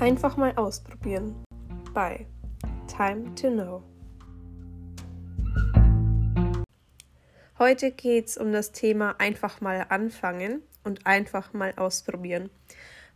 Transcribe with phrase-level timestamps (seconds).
[0.00, 1.44] Einfach mal ausprobieren.
[1.92, 2.24] Bei
[2.86, 3.82] Time to Know.
[7.58, 12.48] Heute geht es um das Thema einfach mal anfangen und einfach mal ausprobieren,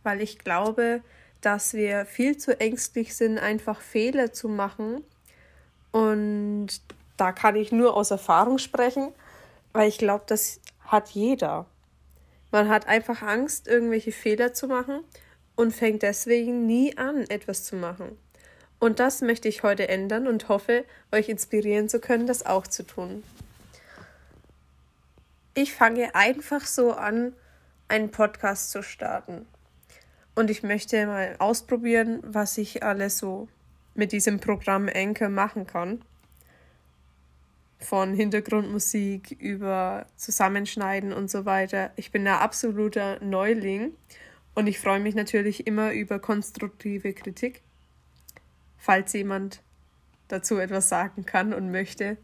[0.03, 1.01] weil ich glaube,
[1.41, 5.03] dass wir viel zu ängstlich sind, einfach Fehler zu machen.
[5.91, 6.67] Und
[7.17, 9.11] da kann ich nur aus Erfahrung sprechen,
[9.73, 11.65] weil ich glaube, das hat jeder.
[12.51, 15.03] Man hat einfach Angst, irgendwelche Fehler zu machen
[15.55, 18.17] und fängt deswegen nie an, etwas zu machen.
[18.79, 22.83] Und das möchte ich heute ändern und hoffe, euch inspirieren zu können, das auch zu
[22.83, 23.23] tun.
[25.53, 27.33] Ich fange einfach so an,
[27.87, 29.45] einen Podcast zu starten.
[30.35, 33.47] Und ich möchte mal ausprobieren, was ich alles so
[33.93, 36.01] mit diesem Programm Anchor machen kann.
[37.79, 41.91] Von Hintergrundmusik über Zusammenschneiden und so weiter.
[41.95, 43.93] Ich bin ein absoluter Neuling
[44.55, 47.61] und ich freue mich natürlich immer über konstruktive Kritik.
[48.77, 49.61] Falls jemand
[50.27, 52.17] dazu etwas sagen kann und möchte.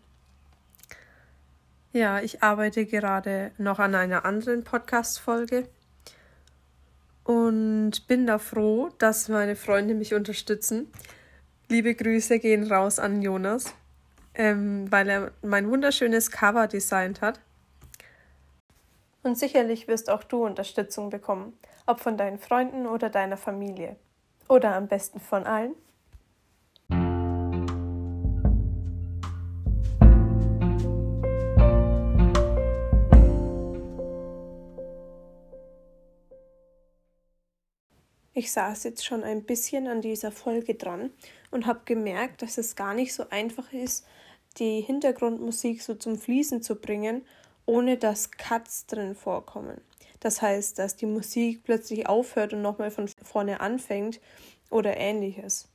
[1.93, 5.67] Ja, ich arbeite gerade noch an einer anderen Podcast-Folge
[7.25, 10.87] und bin da froh, dass meine Freunde mich unterstützen.
[11.67, 13.73] Liebe Grüße gehen raus an Jonas,
[14.33, 17.39] ähm, weil er mein wunderschönes Cover designt hat.
[19.23, 23.95] Und sicherlich wirst auch du Unterstützung bekommen ob von deinen Freunden oder deiner Familie.
[24.47, 25.75] Oder am besten von allen.
[38.33, 41.11] Ich saß jetzt schon ein bisschen an dieser Folge dran
[41.51, 44.05] und habe gemerkt, dass es gar nicht so einfach ist,
[44.57, 47.25] die Hintergrundmusik so zum Fließen zu bringen,
[47.65, 49.81] ohne dass Cuts drin vorkommen.
[50.19, 54.19] Das heißt, dass die Musik plötzlich aufhört und nochmal von vorne anfängt
[54.69, 55.67] oder ähnliches.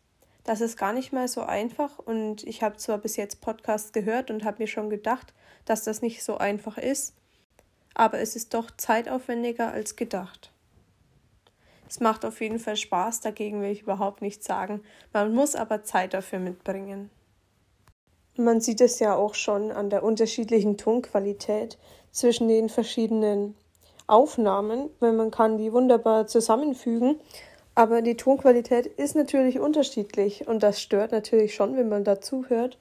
[0.44, 4.30] Das ist gar nicht mal so einfach und ich habe zwar bis jetzt Podcasts gehört
[4.30, 5.34] und habe mir schon gedacht,
[5.64, 7.14] dass das nicht so einfach ist,
[7.94, 10.52] aber es ist doch zeitaufwendiger als gedacht.
[11.88, 14.82] Es macht auf jeden Fall Spaß, dagegen will ich überhaupt nichts sagen.
[15.12, 17.10] Man muss aber Zeit dafür mitbringen.
[18.36, 21.78] Man sieht es ja auch schon an der unterschiedlichen Tonqualität
[22.12, 23.54] zwischen den verschiedenen
[24.06, 27.18] Aufnahmen, weil man kann die wunderbar zusammenfügen.
[27.74, 32.78] Aber die Tonqualität ist natürlich unterschiedlich und das stört natürlich schon, wenn man dazu hört.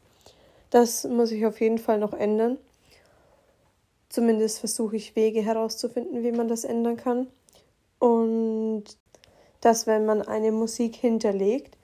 [0.69, 2.57] Das muss ich auf jeden Fall noch ändern.
[4.09, 7.27] Zumindest versuche ich Wege herauszufinden, wie man das ändern kann.
[7.99, 8.85] Und
[9.61, 11.77] dass wenn man eine Musik hinterlegt,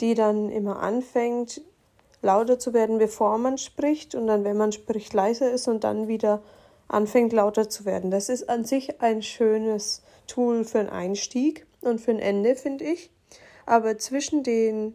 [0.00, 1.62] die dann immer anfängt,
[2.22, 6.08] lauter zu werden, bevor man spricht und dann, wenn man spricht, leiser ist und dann
[6.08, 6.42] wieder
[6.88, 8.10] anfängt lauter zu werden.
[8.10, 12.84] Das ist an sich ein schönes Tool für einen Einstieg und für ein Ende, finde
[12.84, 13.10] ich.
[13.66, 14.94] Aber zwischen den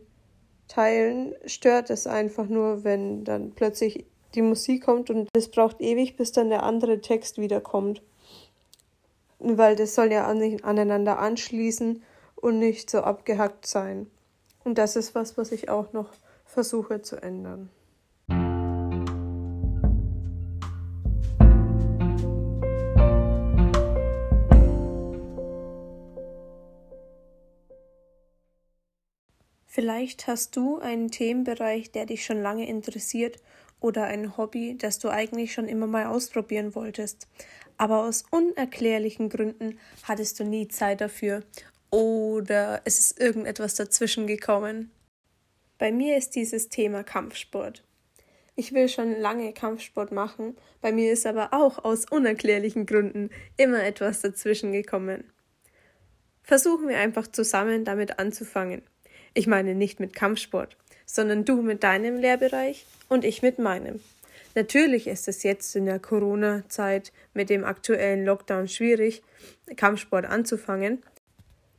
[0.68, 4.06] Teilen stört es einfach nur, wenn dann plötzlich
[4.36, 8.02] die Musik kommt und es braucht ewig, bis dann der andere Text wiederkommt.
[9.40, 12.04] Weil das soll ja aneinander anschließen
[12.36, 14.10] und nicht so abgehackt sein.
[14.64, 16.10] Und das ist was, was ich auch noch
[16.48, 17.70] versuche zu ändern.
[29.78, 33.38] Vielleicht hast du einen Themenbereich, der dich schon lange interessiert
[33.80, 37.28] oder ein Hobby, das du eigentlich schon immer mal ausprobieren wolltest.
[37.78, 41.44] Aber aus unerklärlichen Gründen hattest du nie Zeit dafür
[41.92, 44.90] oder es ist irgendetwas dazwischen gekommen.
[45.78, 47.84] Bei mir ist dieses Thema Kampfsport.
[48.56, 53.84] Ich will schon lange Kampfsport machen, bei mir ist aber auch aus unerklärlichen Gründen immer
[53.84, 55.32] etwas dazwischen gekommen.
[56.42, 58.82] Versuchen wir einfach zusammen damit anzufangen.
[59.36, 64.00] Ich meine nicht mit Kampfsport, sondern du mit deinem Lehrbereich und ich mit meinem.
[64.56, 69.22] Natürlich ist es jetzt in der Corona-Zeit mit dem aktuellen Lockdown schwierig,
[69.76, 71.04] Kampfsport anzufangen.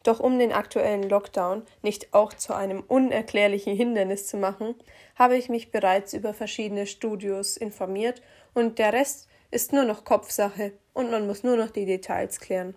[0.02, 4.74] Doch um den aktuellen Lockdown nicht auch zu einem unerklärlichen Hindernis zu machen,
[5.16, 8.22] habe ich mich bereits über verschiedene Studios informiert
[8.54, 12.74] und der Rest ist nur noch Kopfsache und man muss nur noch die Details klären.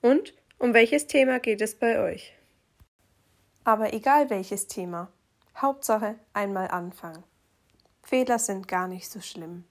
[0.00, 2.32] Und um welches Thema geht es bei euch?
[3.64, 5.10] Aber egal welches Thema,
[5.56, 7.24] Hauptsache einmal anfangen.
[8.02, 9.64] Fehler sind gar nicht so schlimm.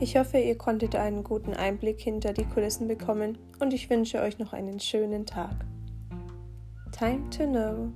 [0.00, 4.38] Ich hoffe, ihr konntet einen guten Einblick hinter die Kulissen bekommen und ich wünsche euch
[4.38, 5.56] noch einen schönen Tag.
[6.92, 7.92] Time to know.